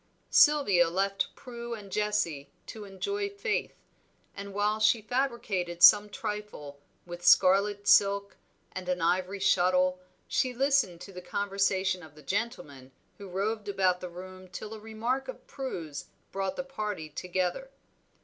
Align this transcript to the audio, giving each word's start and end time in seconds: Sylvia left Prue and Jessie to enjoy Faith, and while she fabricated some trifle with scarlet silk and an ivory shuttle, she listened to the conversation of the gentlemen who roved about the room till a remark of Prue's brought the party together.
Sylvia 0.31 0.89
left 0.89 1.27
Prue 1.35 1.75
and 1.75 1.91
Jessie 1.91 2.49
to 2.65 2.85
enjoy 2.85 3.29
Faith, 3.29 3.75
and 4.35 4.51
while 4.51 4.79
she 4.79 4.99
fabricated 4.99 5.83
some 5.83 6.09
trifle 6.09 6.79
with 7.05 7.23
scarlet 7.23 7.87
silk 7.87 8.35
and 8.71 8.89
an 8.89 8.99
ivory 8.99 9.37
shuttle, 9.37 9.99
she 10.27 10.55
listened 10.55 11.01
to 11.01 11.11
the 11.11 11.21
conversation 11.21 12.01
of 12.01 12.15
the 12.15 12.23
gentlemen 12.23 12.91
who 13.19 13.29
roved 13.29 13.69
about 13.69 14.01
the 14.01 14.09
room 14.09 14.47
till 14.47 14.73
a 14.73 14.79
remark 14.79 15.27
of 15.27 15.45
Prue's 15.45 16.05
brought 16.31 16.55
the 16.55 16.63
party 16.63 17.07
together. 17.07 17.69